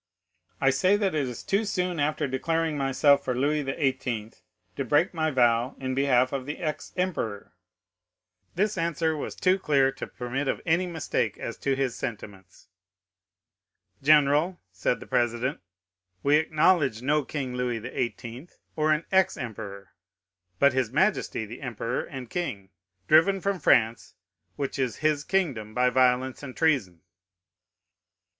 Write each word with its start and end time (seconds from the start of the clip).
"'"I 0.59 0.71
say 0.71 0.97
that 0.97 1.13
it 1.13 1.27
is 1.27 1.43
too 1.43 1.63
soon 1.63 1.99
after 1.99 2.27
declaring 2.27 2.75
myself 2.75 3.23
for 3.23 3.35
Louis 3.35 3.61
XVIII. 3.61 4.31
to 4.75 4.83
break 4.83 5.13
my 5.13 5.29
vow 5.29 5.75
in 5.79 5.93
behalf 5.93 6.31
of 6.33 6.47
the 6.47 6.57
ex 6.57 6.91
emperor." 6.97 7.53
This 8.55 8.79
answer 8.79 9.15
was 9.15 9.35
too 9.35 9.59
clear 9.59 9.91
to 9.91 10.07
permit 10.07 10.47
of 10.47 10.59
any 10.65 10.87
mistake 10.87 11.37
as 11.37 11.55
to 11.57 11.75
his 11.75 11.95
sentiments. 11.95 12.67
"General," 14.01 14.59
said 14.71 15.01
the 15.01 15.05
president, 15.05 15.59
"we 16.23 16.37
acknowledge 16.37 17.03
no 17.03 17.23
King 17.23 17.53
Louis 17.53 17.77
XVIII., 17.79 18.49
or 18.75 18.91
an 18.91 19.05
ex 19.11 19.37
emperor, 19.37 19.91
but 20.57 20.73
his 20.73 20.91
majesty 20.91 21.45
the 21.45 21.61
emperor 21.61 22.01
and 22.03 22.27
king, 22.27 22.71
driven 23.07 23.39
from 23.39 23.59
France, 23.59 24.15
which 24.55 24.79
is 24.79 24.95
his 25.05 25.23
kingdom, 25.23 25.75
by 25.75 25.91
violence 25.91 26.41
and 26.41 26.57
treason." 26.57 27.01